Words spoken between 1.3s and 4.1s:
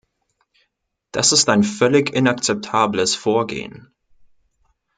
ist ein völlig inakzeptables Vorgehen.